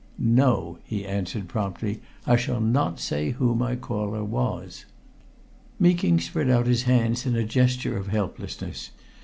[0.17, 2.01] "No!" he answered promptly.
[2.25, 4.85] "I shall not say who my caller was."
[5.79, 8.89] Meeking spread out his hands in a gesture of helplessness.